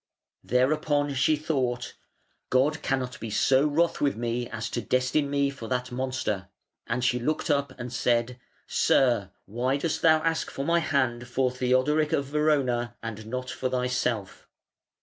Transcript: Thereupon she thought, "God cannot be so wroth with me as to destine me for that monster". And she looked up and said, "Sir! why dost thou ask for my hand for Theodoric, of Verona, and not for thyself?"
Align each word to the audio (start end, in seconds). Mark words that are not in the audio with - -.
Thereupon 0.43 1.13
she 1.13 1.35
thought, 1.35 1.93
"God 2.49 2.81
cannot 2.81 3.19
be 3.19 3.29
so 3.29 3.67
wroth 3.67 4.01
with 4.01 4.15
me 4.15 4.49
as 4.49 4.67
to 4.71 4.81
destine 4.81 5.29
me 5.29 5.51
for 5.51 5.67
that 5.67 5.91
monster". 5.91 6.47
And 6.87 7.03
she 7.03 7.19
looked 7.19 7.51
up 7.51 7.75
and 7.79 7.93
said, 7.93 8.39
"Sir! 8.65 9.29
why 9.45 9.77
dost 9.77 10.01
thou 10.01 10.17
ask 10.23 10.49
for 10.49 10.65
my 10.65 10.79
hand 10.79 11.27
for 11.27 11.51
Theodoric, 11.51 12.13
of 12.13 12.25
Verona, 12.25 12.95
and 13.03 13.27
not 13.27 13.51
for 13.51 13.69
thyself?" 13.69 14.47